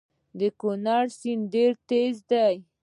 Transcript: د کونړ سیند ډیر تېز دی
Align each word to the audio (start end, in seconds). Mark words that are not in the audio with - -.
د 0.39 0.41
کونړ 0.59 1.05
سیند 1.19 1.43
ډیر 1.53 1.71
تېز 1.89 2.15
دی 2.31 2.55